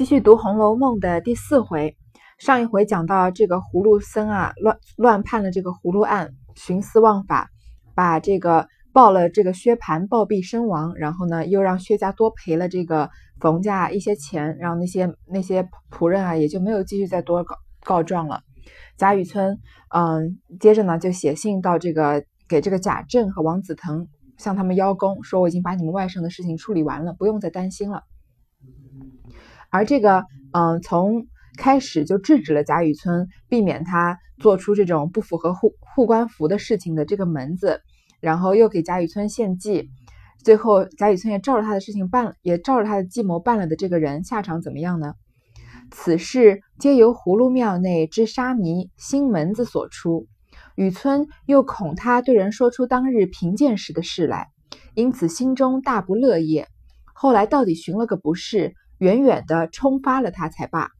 [0.00, 1.94] 继续读《红楼梦》的第四回，
[2.38, 7.50] 上一回讲到这个葫芦僧啊，乱乱判了这个葫芦案，徇私枉法，
[7.94, 13.10] 把这个报了这个薛蟠暴毙身亡，然后呢，又让薛家多赔了这个
[13.40, 18.40] 冯家一些钱，然后那些那些仆人啊，也就没有继续再多告告状了。
[18.96, 19.58] 贾雨村，
[19.94, 24.08] 嗯，接着呢就写信到这个给这个贾政和王子腾，
[24.38, 28.04] 向他们邀功，说我已经把你们外甥的事情处理完了，不用再担心了。
[29.70, 31.26] 而这个，嗯，从
[31.56, 37.80] 开始就制止了贾雨村，避免他做出这种不符合护护官符的事情的这个门子，
[38.20, 39.90] 然后又给贾雨村献计，
[40.42, 45.14] 最后贾雨村也照着他的事情办了，也照着他的计谋办了的这个人下场怎么样呢？
[45.90, 50.26] 此事皆由葫芦庙内之沙弥新门子所出，
[50.74, 54.48] 雨村又恐他对人说出当日贫贱时的事来，
[54.94, 56.66] 因此心中大不乐业。
[57.12, 58.74] 后来到底寻了个不是。
[59.00, 60.90] 远远的冲发了他才罢。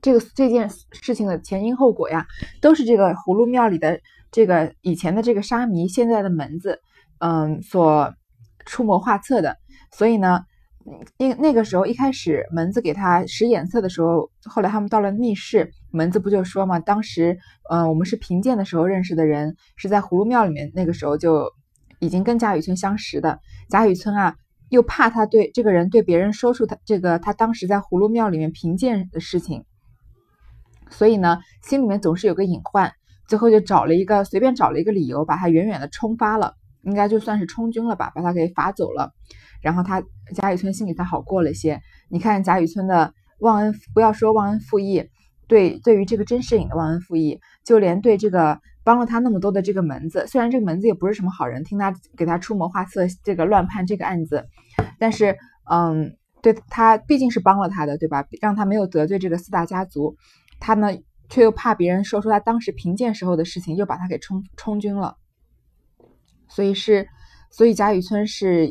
[0.00, 2.24] 这个这件事情的前因后果呀，
[2.60, 6.80] 都是这个葫芦庙里的这个以前的这个沙弥，现在的门子，
[7.18, 8.14] 嗯，所
[8.64, 9.56] 出谋划策的。
[9.90, 10.44] 所以呢，
[11.18, 17.36] 那那个时候一开始门子给他使眼色的时候，后来他们到了密室，门子不就说嘛，当时，
[17.68, 21.52] 嗯，我们是贫贱的时候认识的人，是在葫芦庙里面，那个时候就
[21.98, 23.40] 已经跟贾雨村相识的。
[23.68, 24.36] 贾雨村啊。
[24.68, 29.64] 又怕他对这个人对别人说出他这个他当时在葫芦庙里面贫贱的事情，
[30.90, 32.92] 所以呢，心里面总是有个隐患，
[33.26, 39.12] 最后就找了一个随便找了一个理由，把他远远的冲发了，应该就算是充军了吧，把他给罚走了。
[39.60, 40.02] 然后他
[40.34, 41.80] 贾雨村心里才好过了些。
[42.08, 45.08] 你看贾雨村的忘恩，不要说忘恩负义，
[45.46, 48.60] 对对于这个甄士隐的忘恩负义，就连对这个。
[48.88, 54.48] 帮了他那么多的这个门子，虽然这个门子也不是什么好人，听他给他出谋划策，这个乱判这个案子，
[54.98, 55.36] 但是，
[55.70, 58.24] 嗯，对他毕竟是帮了他的，对吧？
[58.40, 60.16] 让他没有得罪这个四大家族，
[60.58, 60.88] 他呢
[61.28, 65.18] 却又怕别人说出他当时贫贱时候的事情，又把他给充充军了。
[66.48, 67.06] 所以是，
[67.50, 68.70] 所以贾雨村是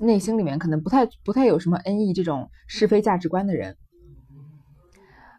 [0.00, 3.78] 内心里面可能不太不太有什么恩义这种是非价值观的人。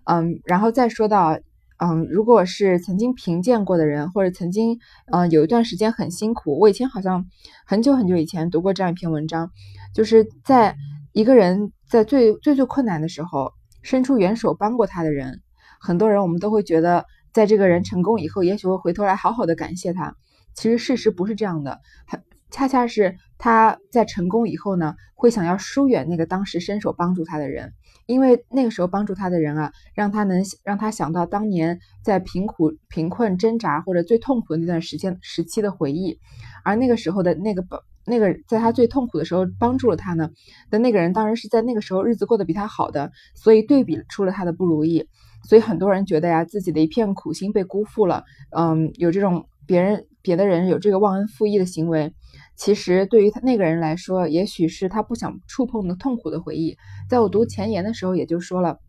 [0.06, 1.38] 嗯，然后再说到。
[1.79, 4.79] 嗯，如果是曾经贫贱过的人，或者曾经
[5.11, 7.25] 嗯有一段时间很辛苦，我以前好像
[7.65, 9.51] 很久很久以前读过这样一篇文章，
[9.93, 10.75] 就是在
[11.13, 15.41] 一个人在最最最困难的时候伸出援手帮过他的人，
[15.79, 20.15] 很多人我们都会觉得，在这个人成功以后，也许会回头来好好的感谢他。
[20.55, 27.73] 其实事实不是这样的，他恰恰是他在成功以后呢，会想要疏远那个当时伸手帮助他的人。
[28.07, 36.18] 因为那个时候帮助他的人啊，让他能让他想到当年在贫苦、贫困挣扎或者最痛苦的那段时间时期的回忆，
[36.63, 40.29] 而那个时候的那个帮那个在他最痛苦的时候帮助了他呢
[40.69, 45.06] 的那个人，当然是在那个时候日子过得比他好的，所以对比出了他的不如意，
[45.44, 48.24] 所以很多人觉得呀，自己的一片苦心被辜负了，
[48.56, 52.13] 嗯，有这种别人别的人有这个忘恩负义的行为。
[52.57, 56.75] 其实对于他那个人来说，也许是他不想触碰的痛苦的回忆。
[57.07, 58.79] 在我读前言的时候，也就说了，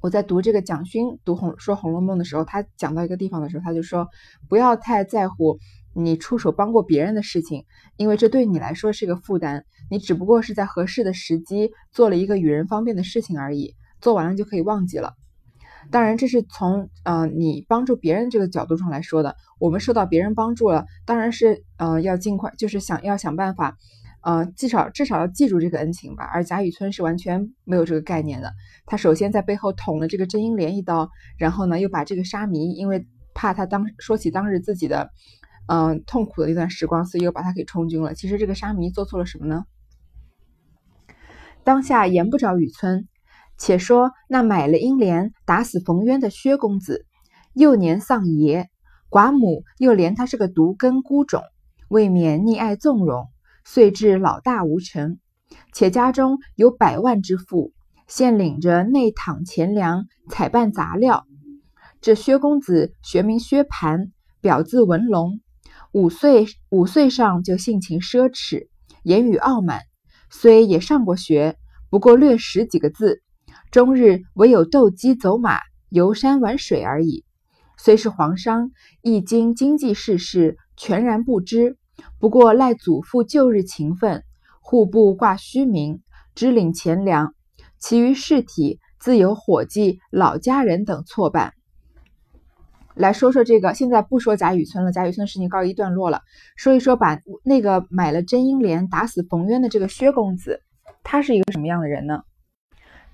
[0.00, 4.08] 我在读这个蒋勋读红说《红楼梦》的时候，他讲到一个地方的时候，他就说
[4.48, 5.60] 不要太在乎
[5.94, 7.64] 你出手帮过别人的事情，
[7.96, 9.64] 因为这对你来说是个负担。
[9.88, 15.14] 你只不过是在合适的时机做了一个与人方便的事情而已，做完了就可以忘记了。
[15.92, 19.36] 当然，这是从嗯你帮助别人这个角度上来说的。
[19.58, 23.76] 我们受到别人帮助了，当然是嗯要尽快，就是想要想办法，
[24.22, 26.24] 呃至少至少要记住这个恩情吧。
[26.24, 28.54] 而贾雨村是完全没有这个概念的。
[28.86, 35.10] 他首先在背后捅了这个甄英莲一刀，然后呢又把这个沙弥，因为怕他当说起当日自己的
[35.66, 38.14] 嗯痛苦的一段时光，所以又把他给充军了。
[38.14, 39.66] 其实这个沙弥做错了什么呢？
[41.64, 43.06] 当下言不着雨村。
[43.64, 47.06] 且说那买了英莲打死冯渊的薛公子，
[47.54, 48.66] 幼年丧爷，
[49.08, 51.44] 寡母又怜他是个独根孤种，
[51.88, 53.28] 未免溺爱纵容，
[53.64, 55.20] 遂至老大无成。
[55.72, 57.72] 且家中有百万之富，
[58.08, 61.24] 现领着内躺钱粮，采办杂料。
[62.00, 64.10] 这薛公子学名薛蟠，
[64.40, 65.40] 表字文龙，
[65.92, 68.66] 五岁五岁上就性情奢侈，
[69.04, 69.82] 言语傲慢，
[70.30, 71.56] 虽也上过学，
[71.90, 73.22] 不过略识几个字。
[73.72, 75.58] 终日唯有斗鸡走马、
[75.88, 77.24] 游山玩水而已。
[77.78, 78.70] 虽是皇商，
[79.00, 81.78] 一经经济世事全然不知。
[82.18, 84.24] 不过赖祖父旧日情分，
[84.60, 86.02] 户部挂虚名，
[86.34, 87.34] 支领钱粮。
[87.78, 91.54] 其余事体自有伙计、老家人等错办。
[92.94, 96.20] 来说说这个，现在不说贾雨村了，贾雨村事情告一段落了。
[96.56, 100.60] 说一说把那个买了甄英莲打死冯渊的这个薛公子，
[101.02, 102.22] 他是一个什么样的人呢？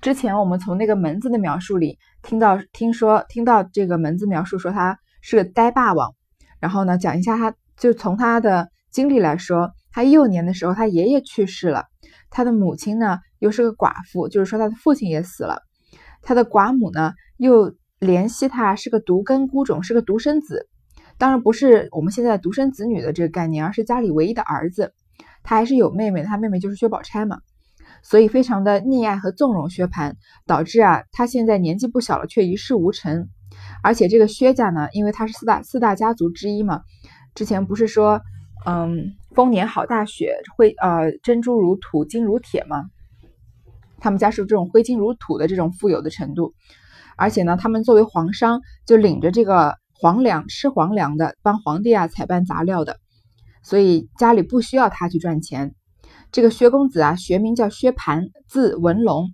[0.01, 6.15] 之前我们从那个门子的描述里听到，听说听到这个门子描述说他是个呆霸王。
[6.59, 11.85] 然后呢，讲一下他，就从他的经历来说，他幼年的时候他爷爷去世了，
[12.29, 15.61] 他的母亲呢又是个寡妇，就是说他的父亲也死了，
[16.21, 20.67] 他的寡母呢又怜惜他是个独根孤种，是个独生子，
[21.17, 24.93] 当然不是我们现在独生子女的这个概念，而是家里唯一的儿子，
[25.43, 27.39] 他还是有妹妹，他妹妹就是薛宝钗嘛。
[28.03, 30.13] 所以非常的溺爱和纵容薛蟠，
[30.45, 33.27] 导致啊他现在年纪不小了，却一事无成。
[33.83, 36.81] 而且这个薛家呢，因为他是四大四大家族之一嘛，
[37.35, 38.21] 之前不是说，
[38.65, 42.85] 嗯，丰年好大雪，会呃珍珠如土，金如铁吗？
[43.99, 46.53] 他们家是这种挥金如土的这种富有的程度。
[47.17, 52.97] 而且呢，他们作为皇商，就领着这个皇粮吃皇粮的，帮皇帝啊采办杂料的，
[53.61, 55.75] 所以家里不需要他去赚钱。
[56.31, 59.33] 这个薛公子啊，学名叫薛蟠，字文龙。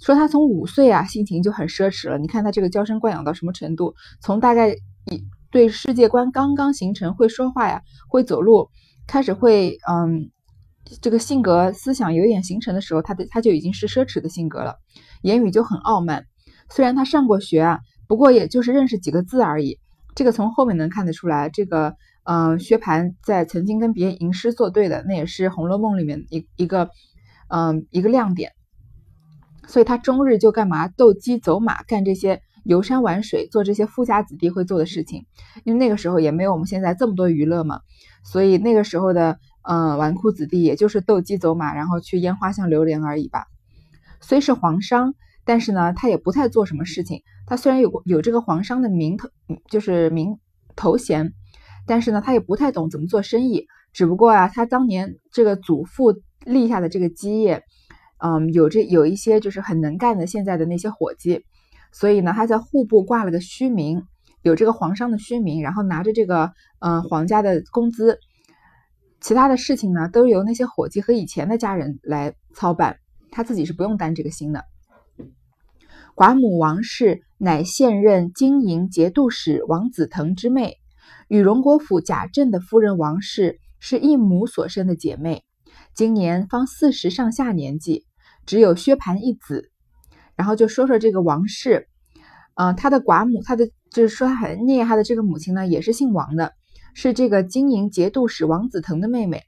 [0.00, 2.18] 说他从五岁啊，性情就很奢侈了。
[2.18, 3.94] 你看他这个娇生惯养到什么程度？
[4.20, 8.68] 从大概一对世界观刚刚形成，会说话呀，会走路，
[9.06, 10.30] 开始会嗯，
[11.00, 14.76] 这个性格思想有点形成的时候，他的他就已经是奢侈的性格了，
[15.22, 16.26] 言语就很傲慢。
[16.68, 19.78] 虽然他上过学啊，不过也就是认识几个字而已。
[20.16, 21.94] 这个从后面能看得出来，这个。
[22.28, 26.90] 嗯，薛蟠在曾经跟别人吟诗作对的，那也是《红楼梦》里面一一个，
[27.46, 28.50] 嗯，一个亮点。
[29.68, 30.88] 所以他终日就干嘛？
[30.88, 35.24] 斗鸡走马，干这些游山玩水，做这些富家子弟会做的事情。
[35.62, 37.82] 因为那个时候也没有我们现在这么多娱乐嘛，
[38.24, 43.44] 所以那个时候的嗯纨绔子弟也就是斗鸡走马，然后去烟花巷流连而已吧。
[44.20, 45.14] 虽是皇商，
[45.44, 47.22] 但是呢，他也不太做什么事情。
[47.46, 49.28] 他虽然有有这个皇商的名头，
[49.70, 50.38] 就是名
[50.74, 51.32] 头衔。
[51.86, 53.66] 但是呢，他也不太懂怎么做生意。
[53.92, 56.12] 只不过啊，他当年这个祖父
[56.44, 57.62] 立下的这个基业，
[58.18, 61.44] 嗯，有这有一些就是很能干的现在的那些伙计，
[61.92, 64.02] 所以呢，他在户部挂了个虚名，
[64.42, 68.18] 有这个皇商的虚名，然后拿着这个嗯皇家的工资，
[69.20, 72.98] 其他的事情呢都由那些伙计和以前的家人来操办，
[73.30, 74.64] 他自己是不用担这个心的。
[76.14, 80.76] 寡母王氏乃现任经营节度使王子腾之妹。
[81.28, 85.44] 与荣国府贾政的夫人王氏是一母所生的姐妹，
[85.94, 88.06] 今年方四十上下年纪，
[88.46, 89.70] 只有薛蟠一子。
[90.36, 91.88] 然后就说说这个王氏，
[92.54, 96.52] 嗯，他的寡母，他的就是说他很溺爱他的这个母亲呢，也是姓王的，
[96.94, 99.42] 是这个经营节度使王子腾的妹妹。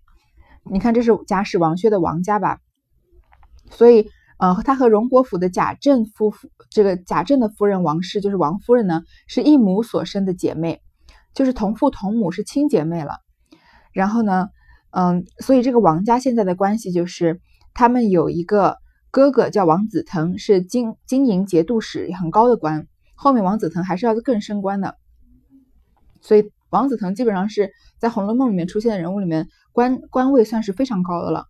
[0.70, 2.58] 你看，这是贾史王薛的王家吧？
[3.70, 10.80] 所以，呃，他和荣国府的贾政夫妇，这个贾政的夫人王氏，就是王夫人呢，是一母所生的姐妹。
[11.34, 13.18] 就是同父同母是亲姐妹了，
[13.92, 14.48] 然后呢，
[14.90, 17.40] 嗯，所以这个王家现在的关系就是，
[17.74, 18.78] 他们有一个
[19.12, 22.88] 哥哥叫王子腾，是经经营节度使，很高的官。
[23.14, 24.96] 后面王子腾还是要更升官的，
[26.20, 31.44] 所以王子腾基本上是在《红楼梦》里面出现的人物里面官官位算是非常高的了。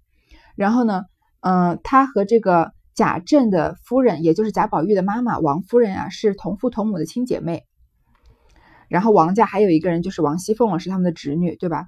[0.55, 1.05] 然后呢，
[1.41, 7.62] 嗯，他和这个贾政的夫人，也就是贾宝玉的妈妈王夫人啊，是同父同母的亲姐妹。
[8.88, 11.86] 然后王家还有一个人，就是王熙凤了是他们的侄女，对吧？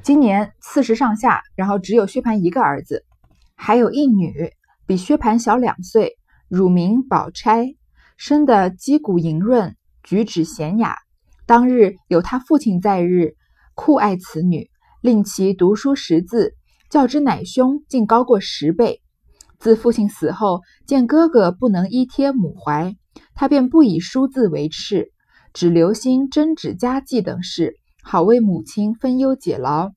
[0.00, 3.04] 今年四十上下，然后只有薛蟠一个儿子，
[3.54, 4.50] 还有一女，
[4.86, 6.16] 比薛蟠小两岁，
[6.48, 7.74] 乳名宝钗，
[8.16, 10.96] 生的肌骨莹润，举止娴雅。
[11.44, 13.34] 当日有他父亲在日，
[13.74, 14.70] 酷爱此女，
[15.02, 16.54] 令其读书识字，
[16.88, 19.02] 较之乃兄，竟高过十倍。
[19.58, 22.96] 自父亲死后，见哥哥不能依贴母怀，
[23.34, 25.12] 他便不以书字为事。
[25.52, 29.92] 只留心针指家计等事，好为母亲分忧解劳。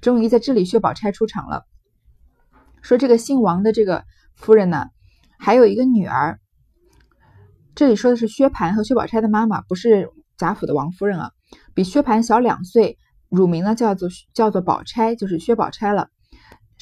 [0.00, 1.62] 终于在这里，薛宝钗出场了。
[2.82, 4.04] 说这个姓王的这个
[4.34, 4.86] 夫人呢，
[5.38, 6.40] 还有一个女儿。
[7.76, 11.30] 这里说的是薛蟠和薛宝钗的妈妈，不是贾府的王夫人啊。
[11.74, 16.08] 比薛蟠小两岁，乳名呢叫做叫做宝钗，就是薛宝钗了。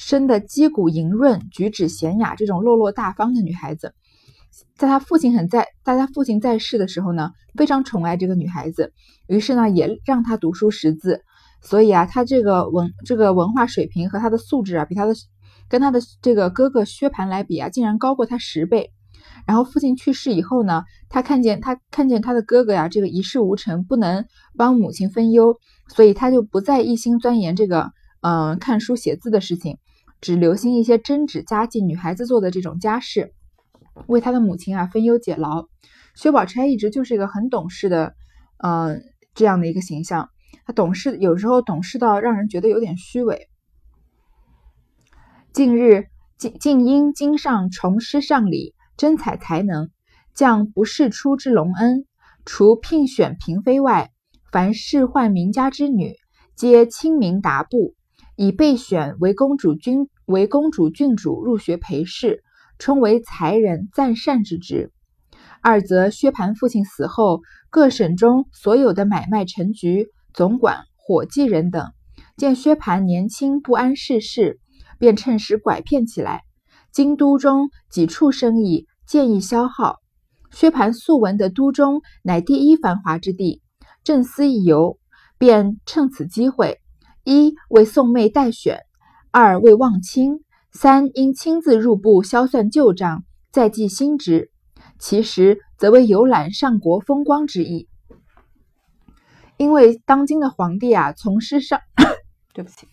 [0.05, 3.93] 生的肌骨莹润，举止娴雅，这种落落大方的女孩子。
[4.75, 8.91] 在他父亲很在，在他父亲在世的时候呢，非常宠爱这个女孩子，
[9.27, 11.21] 于是呢，也让她读书识字。
[11.61, 15.13] 所以啊，他这个文这个文化水平和他的素质啊，比他的
[15.69, 18.91] 跟他的这个哥哥薛蟠来比啊，竟然高过他十倍。
[19.47, 24.25] 然后父亲去世以后呢，他看见他看见他的哥哥呀，这个一事无成，不能
[24.57, 25.55] 帮母亲分忧，
[25.87, 27.91] 所以他就不再一心钻研这个
[28.21, 29.77] 嗯看书写字的事情，
[30.23, 33.33] 只留心一些针指家计，女孩子做的这种家事。
[34.07, 35.67] 为他的母亲啊分忧解劳，
[36.15, 38.15] 薛宝钗一直就是一个很懂事的，
[38.57, 38.95] 呃，
[39.35, 40.29] 这样的一个形象。
[40.65, 43.49] 她懂事，有时候懂事到让人觉得有点虚伪。
[45.51, 46.05] 近日
[46.37, 49.89] 竟竟因经上重施上礼，真采才能，
[50.33, 52.05] 将不世出之隆恩。
[52.45, 54.11] 除聘选嫔妃外，
[54.53, 56.15] 凡仕宦名家之女，
[56.55, 57.93] 皆亲民达布，
[58.35, 62.43] 以备选为公主君为公主郡主入学陪侍，
[62.79, 64.91] 称为才人赞善之职。
[65.61, 71.91] 二则薛蟠父亲死后，各省中所有的买卖陈局、总管、伙计人等，
[72.37, 74.59] 见薛蟠年轻不谙世事，
[74.99, 76.41] 便趁时拐骗起来。
[76.91, 79.97] 京都中几处生意渐易消耗。
[80.51, 83.61] 薛蟠素闻得都中乃第一繁华之地，
[84.03, 84.99] 正思一游，
[85.37, 86.79] 便趁此机会：
[87.23, 88.81] 一为宋妹代选，
[89.35, 94.51] 二为望亲，三因亲自入部销算旧账，再记新职。
[94.99, 97.89] 其实则为游览上国风光之意，
[99.57, 101.81] 因为当今的皇帝啊，从师上，
[102.53, 102.87] 对不起，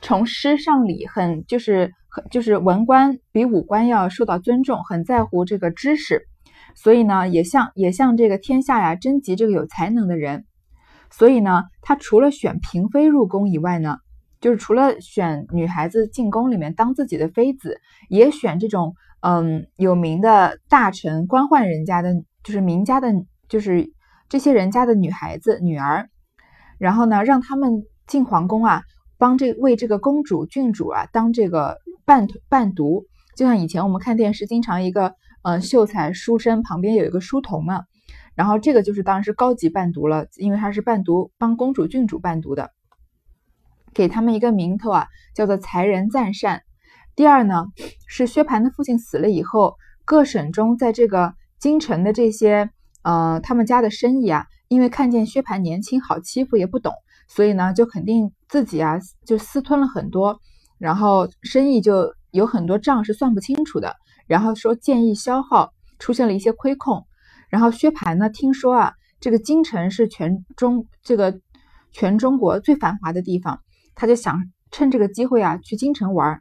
[0.00, 6.28] 从师上礼很就是很就是文官比武官要受到尊重，很在乎这个知识，
[6.76, 10.46] 所以呢，也向也向这个天下呀征集这个有才能的人，
[11.10, 13.96] 所以呢，他除了选嫔妃入宫以外呢。
[14.40, 23.12] 就是除了选女孩子进宫里面当自己的妃子，也选这种嗯有名的大臣官宦人家的，就是名家的，
[23.50, 23.92] 就是
[24.30, 26.08] 这些人家的女孩子女儿，
[26.78, 28.80] 然后呢，让他们进皇宫啊，
[29.18, 31.76] 帮这为这个公主郡主啊当这个
[32.06, 33.04] 伴伴读，
[33.36, 35.12] 就像以前我们看电视经常一个
[35.42, 37.82] 呃秀才书生旁边有一个书童嘛，
[38.40, 42.70] 然后这个就是当时高级伴读了，因为他是伴读帮公主郡主伴读的。
[43.92, 46.62] 给他们一个名头啊，叫做才人赞善。
[47.14, 47.66] 第二呢，
[48.06, 52.70] 是薛蟠的父亲死了以后，各省中在这个京城的这些
[53.02, 56.94] 呃他们家的生意啊，因为看见薛蟠年轻好欺负也不懂，
[57.28, 60.40] 所以呢就肯定自己啊就私吞了很多，
[60.78, 67.04] 然后生意就有很多账是算不清楚的，然后说建议消耗，出现了一些亏空。
[67.50, 71.40] 然后薛蟠呢听说啊，这个京城是全中这个
[71.92, 73.60] 全中国最繁华的地方。
[73.94, 74.40] 他就想
[74.70, 76.40] 趁这个机会啊去京城玩。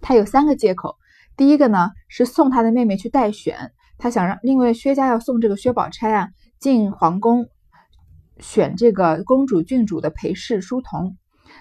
[0.00, 0.96] 他有三个借口，
[1.36, 7.48] 第一个呢是送他的妹妹去代选，他想让因为薛家要送这个薛宝钗啊进皇宫
[8.38, 11.16] 选这个公主郡主的陪侍书童。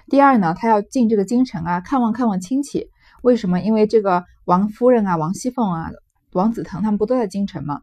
[0.07, 2.89] 第二呢，他要进这个京城啊看望看望亲戚。
[3.23, 3.59] 为什么？
[3.59, 5.89] 因为这个王夫人啊、王熙凤啊、
[6.31, 7.81] 王子腾他们不都在京城吗？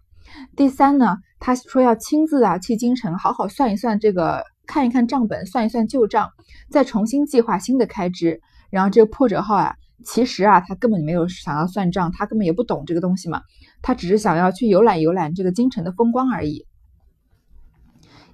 [0.57, 4.45] 第三呢，他说要亲自啊去京城好好算一算这个。
[4.69, 6.29] 看一看账本，算一算旧账，
[6.73, 8.41] 再重新计划新的开支。
[8.69, 13.43] 然后这个破折号啊，其实啊，他根本没有想要算账，他根本也不懂这个东西嘛，
[13.81, 16.67] 他只是想要去游览游览这个京城的风光而已。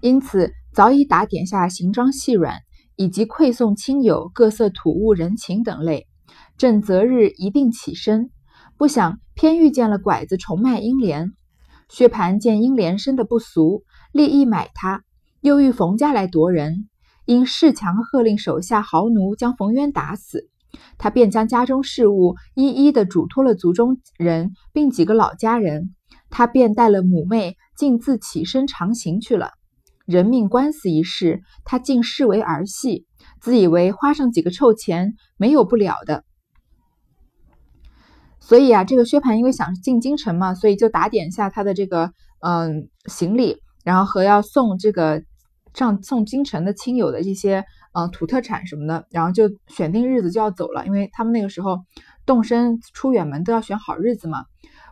[0.00, 2.60] 因此，早已打点下行装细软，
[2.96, 6.06] 以及馈送亲友各色土物人情等类。
[6.56, 8.30] 朕择日一定起身，
[8.78, 11.34] 不想偏遇见了拐子重卖英莲。
[11.92, 15.04] 薛蟠见英莲生的不俗，立意买它。
[15.42, 16.88] 又遇冯家来夺人，
[17.26, 20.48] 因恃强喝令手下豪奴将冯渊打死，
[20.96, 25.94] 他便将家中事务一一的嘱托了族中人，并几个老家人。
[26.30, 29.50] 他便带了母妹，竟自起身长行去了。
[30.06, 33.04] 人命官司一事，他竟视为儿戏，
[33.38, 36.24] 自以为花上几个臭钱没有不了的。
[38.42, 45.22] 所以啊，这个薛蟠因为想进京城嘛，所以就打点一下他的这个嗯行李，然后和要送这个。
[45.74, 51.78] 上送京城的亲友的一些嗯土特产什么的，然后就选定日子就要走了，因为他们那个时候
[52.26, 54.44] 动身出远门都要选好日子嘛。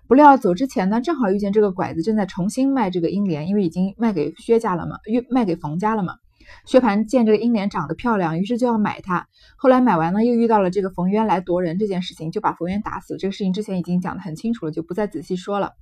[0.09, 6.15] 不料走之前呢，正好遇见这个拐子正在重新卖这个英莲，因为已经卖给薛家了嘛，又卖给冯家了嘛。
[6.67, 9.27] 薛蟠见这个英莲长得漂亮，于是就要买她。
[9.57, 13.19] 后来买完呢，又遇到了这个冯渊来夺人这件事情，就把冯渊打死了。
[13.19, 15.73] 这个事情之前已经讲得很清楚了，就不再仔细说了。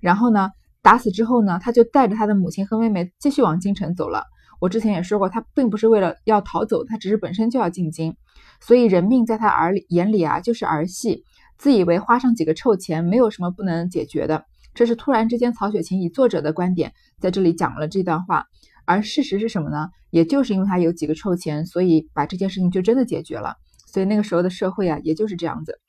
[0.00, 0.50] 然后呢？
[0.82, 4.24] 打死之后呢，他就带着他的母亲和妹妹继续往京城走了。
[4.60, 8.14] 我之前也说过，他并不是为了要逃走，他只是本身就要进京，
[8.60, 11.24] 所以人命在他儿眼里啊就是儿戏，
[11.56, 14.44] 自以为花上几个臭钱没有什么不能解决的。
[14.74, 18.44] 这是突然之间，曹雪芹以作者的观点在这里讲了这段话，
[18.86, 19.88] 而事实是什么呢？
[20.10, 23.54] 也就是因为他有几个臭钱，所以把这件事情就真的解决了。
[23.86, 25.80] 所以那个时候的社会啊，也就是这样子。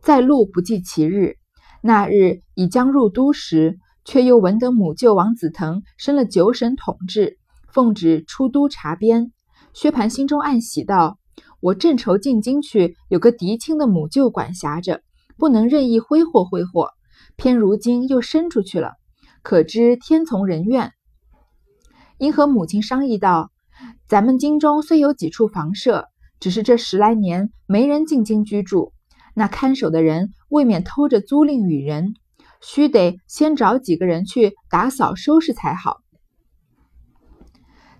[0.00, 1.36] 在路不计其日。
[1.80, 7.38] 那日已将入都时，却又闻得母舅王子腾升了九省统治，
[7.72, 9.32] 奉旨出都查边。
[9.74, 11.18] 薛蟠心中暗喜道
[11.62, 15.02] ：“我正愁进京去，有个嫡亲的母舅管辖着，
[15.36, 16.90] 不能任意挥霍挥霍。
[17.36, 18.94] 偏如今又伸出去了，
[19.42, 20.90] 可知天从人愿。”
[22.18, 23.50] 因和母亲商议道
[24.08, 26.08] ：“咱们京中虽有几处房舍，
[26.40, 28.92] 只是这十来年没人进京居住，
[29.34, 32.14] 那看守的人未免偷着租赁与人，
[32.60, 35.98] 须得先找几个人去打扫收拾才好。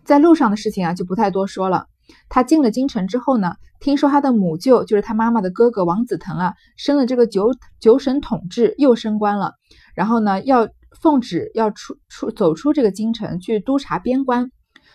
[0.05, 1.87] 在路上的事情啊，就不太多说了。
[2.31, 9.53] 他进了京城之后呢，听说他的母舅就是他妈妈的哥哥王子腾啊，升了这个九九省统制，又升官了。
[9.95, 10.69] 然后呢，要
[11.00, 14.50] 奉旨要出出走出这个京城去督察边关。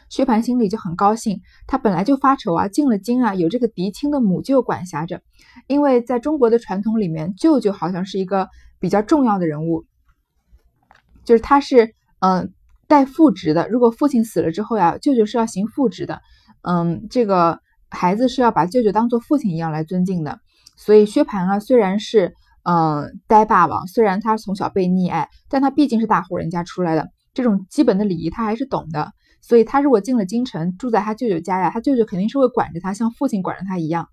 [0.10, 5.22] 薛蟠心里就很高兴，他本来就发愁啊，进了京啊，有这个嫡亲的母舅管辖着。
[5.66, 8.48] 因为在中国的传统里面，舅舅好像是一个
[8.80, 9.86] 比较重要的人物，
[11.26, 12.54] 就是他是嗯
[12.88, 13.68] 带父职的。
[13.70, 16.22] 如果父亲死了之后呀，舅舅是要行父职的。
[16.62, 17.60] 嗯，这个
[17.90, 20.40] 孩子是要把舅舅当做父亲一样来尊敬的，
[20.78, 29.12] 所以薛蟠啊，虽然是嗯呆霸王，虽然他从小被溺爱，但他毕竟是大户人家出来的，这种基本的礼仪他还是懂的。
[29.42, 34.08] 所以他如果进了京城，住在他舅舅家呀，他舅舅肯定是会管着他，像父亲管着他一样，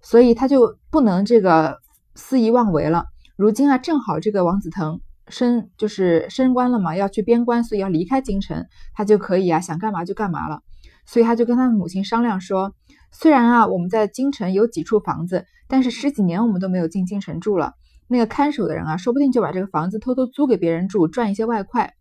[0.00, 1.78] 所以他就不能这个
[2.14, 3.06] 肆意妄为了。
[3.36, 10.60] 如今啊，正好这个王子腾升就是升官了嘛，要去边关，所以要离开京城，他就可以啊想干嘛就干嘛了。
[11.04, 12.72] 所以他就跟他的母亲商量说
[13.14, 17.74] ：“虽然啊，我们在京城有几处房子，但是十几年我们都没有进京城住了。
[18.08, 21.92] 那个看守的人啊，说不定就把这个房子偷偷租给别人住，赚一些外快。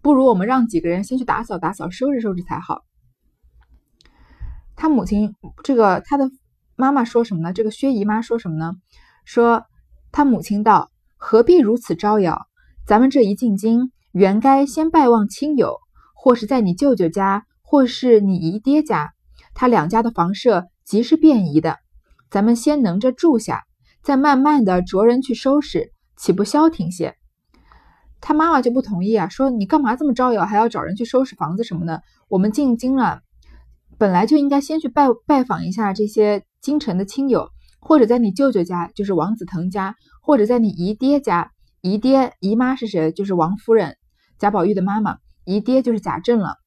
[0.00, 2.84] 不如我们让几个人先去打扫打扫、收拾收拾才好。”
[4.76, 6.30] 他母亲这个他的
[6.76, 7.52] 妈妈说什么呢？
[7.52, 8.74] 这个薛姨妈说什么呢？
[9.24, 9.64] 说
[10.12, 12.46] 他母亲道：“何必如此招摇？
[12.86, 15.78] 咱们这一进京，原该先拜望亲友，
[16.14, 19.14] 或是在你舅舅家。”或是你姨爹家，
[19.54, 21.78] 他两家的房舍极是便宜的，
[22.30, 23.64] 咱们先能着住下，
[24.02, 27.14] 再慢慢的着人去收拾，岂不消停些？
[28.20, 32.02] 他妈妈就不同意啊，说你干嘛这么招摇，还要找人去收拾房子什么的？
[32.28, 33.20] 我们进京了，
[33.98, 41.50] 本来就应该先去拜拜访一下这些京城的亲友，或者在你舅舅家，就是王子腾家，或者在你姨爹家，
[41.80, 43.10] 姨爹姨妈是谁？
[43.10, 43.96] 就是王夫人，
[44.38, 46.61] 贾宝玉的妈妈，姨爹就是贾政了。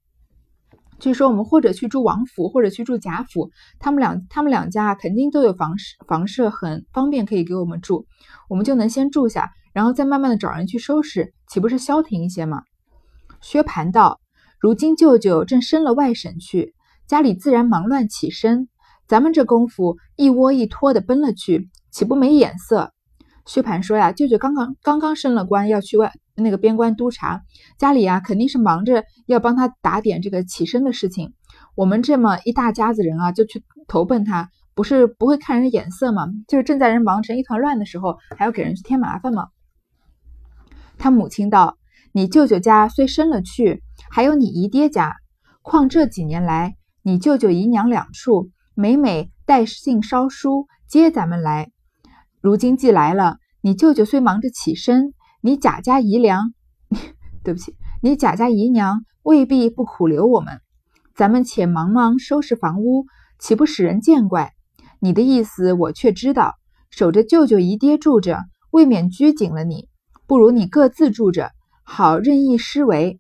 [1.06, 8.08] 据说我们或者去住王府，或者去住贾府，他们两他们两家肯定都有房舍，房舍很方便，可以给我们住，
[8.50, 12.64] 我们就能先住下，然后再慢慢的找人去收拾，岂不是消停一些吗？
[13.40, 14.20] 薛蟠道
[14.60, 16.74] ：“如今舅舅正升了外省去，
[17.06, 18.68] 家里自然忙乱起身，
[19.08, 22.94] 咱们这功夫一窝一拖的奔了去，岂不没眼色？”
[23.46, 27.44] 薛蟠说呀：“舅舅刚刚刚刚升了官，要去外。”那个边关督察
[27.78, 31.34] 家里啊，肯定是忙着要帮他打点这个起身的事情。
[31.76, 36.28] 我们这么一大家子人啊，就去投奔他，不是不会看人眼色吗？
[36.50, 39.48] 就是正在人忙成一团乱的时候，还要给人去添麻烦吗？
[40.98, 41.78] 他母亲道
[42.12, 45.16] ：“你舅舅家虽升了去，还有你姨爹家。
[45.62, 51.72] 况这几年来，你舅舅姨娘两处每每带信捎书接咱们来，
[52.46, 56.54] 如今既来了，你舅舅虽忙着起身。”你贾家姨娘，
[57.44, 60.62] 对不起，你贾家姨娘未必不苦留我们。
[61.16, 63.08] 咱们且忙忙收拾房屋，
[63.40, 64.54] 岂不使人见怪？
[65.00, 66.54] 你的意思我却知道，
[66.92, 69.90] 守着舅舅姨爹住着，未免拘谨了你。
[70.28, 71.50] 不如你各自住着，
[71.84, 73.20] 好任意施为。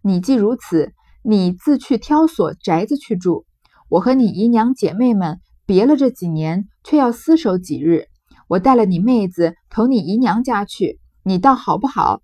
[0.00, 3.44] 你既如此，你自去挑所宅子去住。
[3.90, 8.08] 我和你姨娘姐妹们别了这几年，却要厮守几日。
[8.52, 11.00] 我带了你妹子投你姨娘家去。
[11.22, 12.20] 你倒好不好？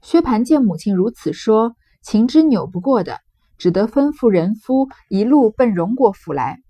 [0.00, 3.18] 薛蟠见母亲如此说，情之扭不过的，
[3.58, 6.60] 只得吩咐人夫一路奔荣国府来。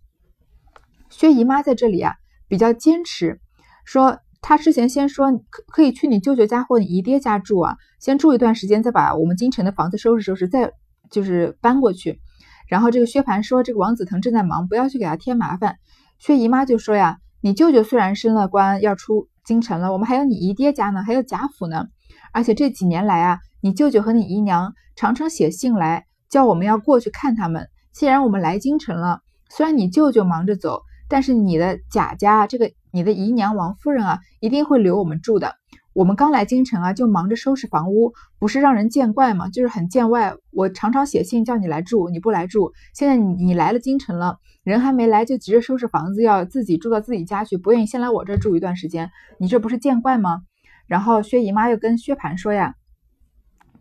[1.11, 2.15] 薛姨妈在这里啊，
[2.49, 3.39] 比较坚持，
[3.85, 10.73] 说她之前先说可可以去你舅舅家或你姨爹家住啊，先住一段时间，再把我们京城的房子收拾收拾，再
[11.11, 12.19] 就是搬过去。
[12.67, 15.77] 然后这个薛蟠说，这个王子腾正在忙，不要去给他添麻烦。
[16.19, 19.29] 薛姨妈就说呀，你舅舅虽然升了官，要出。
[19.43, 21.87] 京城了，我们还有你姨爹家呢，还有贾府呢。
[22.33, 27.67] 而且这几年来啊，你舅舅和你姨娘常常写信来，叫我们要过去看他们。
[27.93, 35.57] 既然我们来京城了，虽然你舅舅忙着走，但是你的贾家这个你的姨娘王夫人啊，一定会留我们住的。
[35.95, 39.49] 我们刚来京城啊，就忙着收拾房屋，不是让人见怪吗？
[39.49, 40.35] 就是很见外。
[40.53, 42.73] 我常常写信叫你来住，你不来住。
[42.95, 50.43] 现在你你来了京城了，人还没来就急着收拾房子，要自己住到自己家去，不愿意先来我这住一段时间，你这不是见怪吗？
[50.87, 52.75] 然后薛姨妈又跟薛蟠说呀：“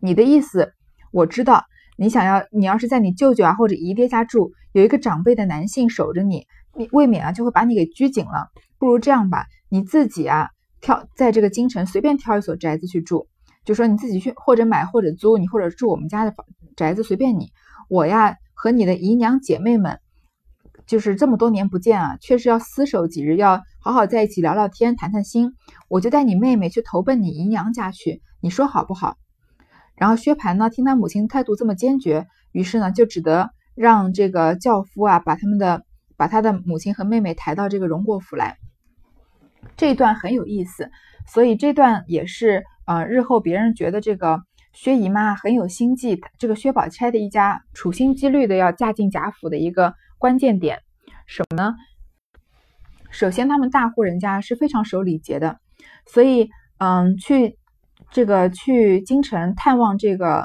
[0.00, 0.72] 你的意思
[1.12, 1.64] 我知道，
[1.96, 8.48] 你想要你要是在你舅舅啊或者姨爹家住，有一个长辈的男性守着你，你未免啊就会把你给拘谨了。
[8.78, 10.50] 不如这样吧，你自己啊。”
[10.82, 13.28] 挑在这个京城随便挑一所宅子去住，
[13.66, 17.50] 就说你自己去或者买或者租，你或者住我们家的房宅子随便你。
[17.90, 20.00] 我呀和你的姨娘姐妹们
[20.90, 25.52] 就是这么多年不见啊，确实要厮守几日，要好好在一起聊聊天，谈谈心。
[25.88, 29.16] 我就带你妹妹去投奔你姨娘家去，你说好不好？
[29.94, 35.84] 然后薛蟠呢，听他母亲态度这么坚决，于是呢，就只得让这个轿夫啊，把他们的
[36.16, 38.56] 把他的母亲和妹妹抬到这个荣国府来。
[39.76, 40.90] 这一段很有意思，
[41.32, 49.94] 所以这段也是呃，日后别人觉得这个薛姨妈很有心计，这个薛宝钗的一家处心积虑的要嫁进贾府的一个。
[50.20, 50.80] 关键点
[51.26, 51.74] 什么呢？
[53.10, 55.58] 首先，他们大户人家是非常守礼节的，
[56.04, 57.56] 所以，嗯，去
[58.10, 60.44] 这个去京城探望这个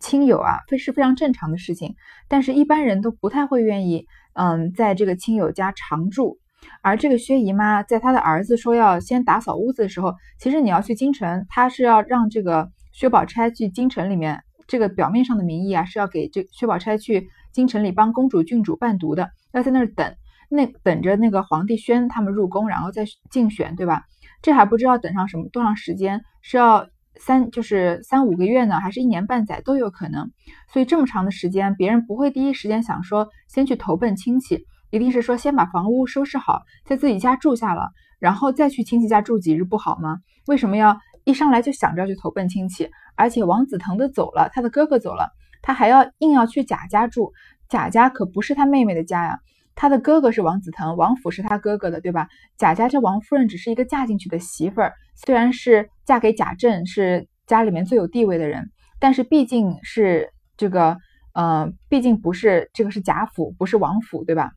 [0.00, 1.94] 亲友啊，非是非常正常的事情。
[2.26, 6.38] 但是，一般人都不太会愿意，嗯，在这个亲友家常住。
[6.82, 17.28] 而这个薛姨妈在她的儿子说要先打扫屋子的时候，其实你要去京城，她是要让这个薛宝钗去京城里面，这个表面上的名义啊，是要给这薛宝钗去。
[17.52, 20.14] 京城里帮公主、郡主伴读的，要在那儿等，
[20.48, 24.04] 那等着那个皇帝宣他们入宫，然后再竞选，对吧？
[24.40, 30.30] 这还不知道等上什么多长时间，是要三就是三五个月呢，还是一年半载都有可能。
[30.72, 40.18] 所以这么长的时间，别人不会第一时间想说先去投奔亲戚，一定是说先把房屋收拾好，在自己家住下了，然后再去亲戚家住几日，不好吗？
[40.46, 42.90] 为什么要一上来就想着要去投奔亲戚？
[43.14, 45.28] 而且王子腾的走了，他的哥哥走了。
[45.62, 47.32] 他还要硬要去贾家住，
[47.68, 49.38] 贾家可不是他妹妹的家呀。
[49.74, 52.28] 他的哥哥是王子腾，王府是他哥哥的，对吧？
[52.58, 58.70] 贾家这王夫人只是一个嫁进去的媳妇儿，虽然是嫁给贾政，是家里面最有地位的人，
[59.00, 60.98] 但是毕竟是这个，
[61.32, 64.52] 嗯，毕竟不是这个是贾府，不是王府，对吧？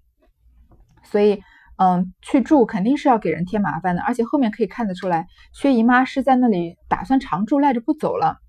[1.04, 1.40] 所以，
[1.78, 4.02] 嗯，去住肯定是要给人添麻烦的。
[4.02, 8.40] 而且后面可以看得出来，薛姨妈是在那里打算常住，赖着不走了。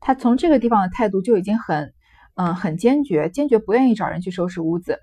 [0.00, 1.92] 她从这个地方的态度就已经很。
[2.36, 4.98] 嗯，很坚决，坚决不愿意找人去收拾屋子，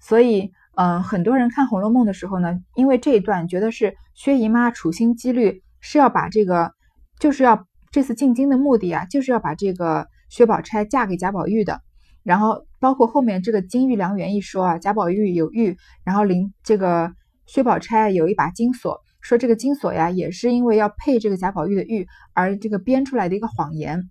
[0.00, 6.72] 所以，嗯，很多人看《红楼梦》的时候呢，因为这一段觉得是薛姨妈处心积虑是要把这个，
[7.18, 11.80] 就是要这次进京的目的啊，就是要把这个薛宝钗嫁给贾宝玉的。
[12.22, 17.12] 然后，包括后面这个金玉良缘一说啊，贾宝玉有玉，然后林这个
[17.46, 24.08] 薛宝钗有一把金锁，说这个金锁呀，也是因为要配这个贾宝玉的玉而这个编出来的一个谎言，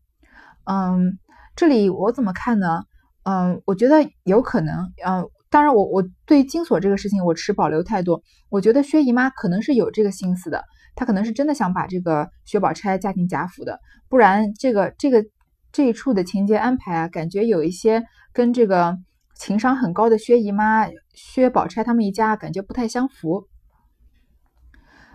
[0.65, 1.17] 嗯。
[1.55, 2.83] 这里我怎么看呢？
[3.23, 8.21] 嗯，我觉得有可能，嗯，当然我我对金锁这个事情我持保留态度。
[8.49, 10.63] 我觉得薛姨妈可能是有这个心思的，
[10.95, 15.25] 她可能是真的想把这个薛宝钗嫁进贾府的，不然这个这个
[15.71, 18.97] 这一处的情节安排啊，感觉有一些跟这个
[19.35, 23.47] 情商很高的薛姨妈、薛宝钗他们一家感觉不太相符。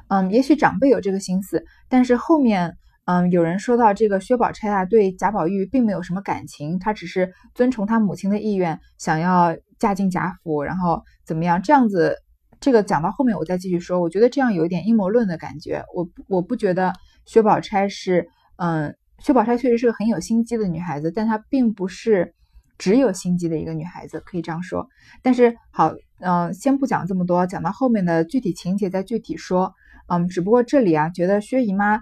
[0.09, 2.77] 嗯，也许长辈有这个心思，但是后面。
[3.07, 11.61] 嗯，有人说到这个薛宝钗啊，对贾宝玉并没有什么感情，她只是遵从她母亲的意愿，想要嫁进贾府，然后怎么样？
[11.61, 12.15] 这样子，
[12.61, 14.01] 这个讲到后面我再继续说。
[14.01, 15.83] 我觉得这样有一点阴谋论的感觉。
[15.93, 16.93] 我我不觉得
[17.25, 22.35] 薛宝钗是，嗯，薛宝钗确实是个很有心机的女孩子，但她并不是
[22.79, 24.87] 只有心机的一个女孩子，可以这样说。
[25.21, 29.73] 但是好，嗯，先不讲这么多，讲到后面的具体情节再具体说。
[30.07, 32.01] 嗯，只不过这里啊，觉得薛姨妈。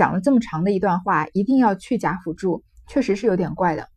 [0.00, 3.90] 讲了这么长的一段话，一定要去贾府住，确实是有点怪的。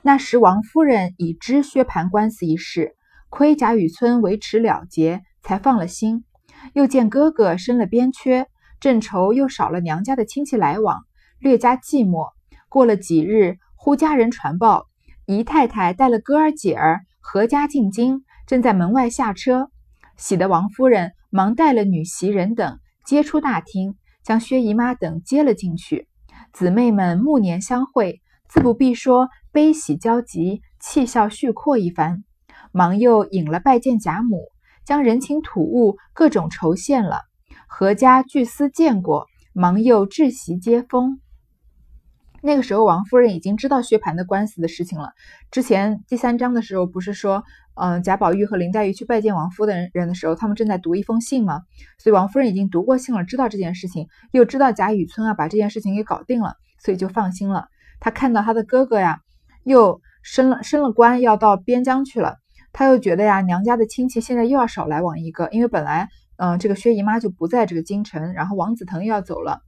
[0.00, 2.96] 那时王夫人已知薛蟠官司一事，
[3.28, 6.24] 亏贾雨村维持了结，才放了心。
[6.72, 8.46] 又见哥哥生了边缺，
[8.80, 11.02] 正愁又少了娘家的亲戚来往，
[11.38, 12.30] 略加寂寞。
[12.70, 14.86] 过了几日，忽家人传报，
[15.26, 19.68] 姨太太带了哥儿姐儿合家进京，正在门外下车，
[20.16, 23.94] 喜得王夫人忙带了女袭人等接出大厅。
[24.22, 26.08] 将薛姨妈等接了进去，
[26.52, 32.24] 姊妹们暮年相会，自不必说悲喜交集，气笑叙阔一番。
[32.70, 34.48] 忙又引了拜见贾母，
[34.84, 37.22] 将人情土物各种酬献了。
[37.66, 41.20] 何家俱思见过，忙又置席接风。
[42.44, 45.12] 那个时候，王夫人已经知道薛蟠的官司的事情了。
[45.52, 51.62] 之前第三章的时候，不是说，嗯，贾宝玉和林黛玉去拜见王夫人人的时候，他们正在读一封信吗？
[51.98, 57.68] 所以王夫人已经读过信了，知道这件事情，又知道贾雨村啊把这件事情给搞定了，所以就放心了。
[58.00, 59.20] 她看到她的哥哥呀，
[59.62, 62.38] 又升了升了官，要到边疆去了，
[62.72, 69.60] 她又觉得呀，娘家的亲戚现在又要少来往一个，因为本来，嗯，这个薛姨妈就不在这个京城，然后王子腾又要走了，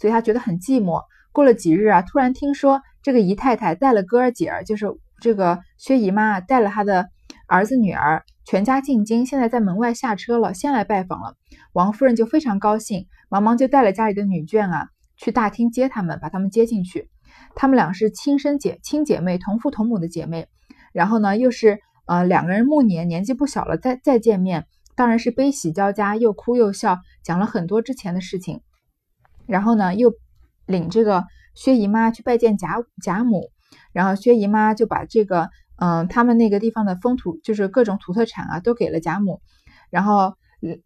[0.00, 1.00] 所以她觉得很寂寞。
[1.38, 4.86] 过了几日啊，突然听说这个姨太太带了哥儿姐儿，就是
[5.20, 7.10] 这个薛姨妈带了她的
[7.46, 11.36] 儿子女儿，全家进京，现在在门外下车了，先来拜访了。
[11.74, 17.08] 王夫人就非常高兴，忙忙就带了家里的女眷啊，去大厅接他们，把他们接进去。
[17.54, 20.48] 他们俩是亲生姐亲姐妹，同父同母的姐妹，
[20.92, 28.60] 然后呢又是呃，两个人暮年年纪不小了，再再见面，当然是悲喜交加，又哭又笑，讲了很多之前的事情。
[29.46, 30.12] 然后呢，又
[30.68, 33.50] 领这个薛姨妈去拜见贾贾母，
[33.92, 39.40] 然后薛姨妈就把这个嗯他们那个地方的风土，就是各种土特产啊，都给了贾母。
[39.90, 40.36] 然后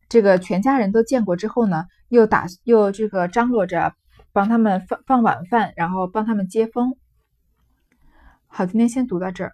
[0.08, 3.92] 这个全家人都见过之后呢，又打又这个张罗着
[4.32, 6.96] 帮他们放放晚饭，然后帮他们接风。
[8.46, 9.52] 好，今天先读到这儿。